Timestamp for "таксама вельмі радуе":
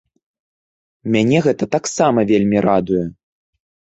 1.77-3.03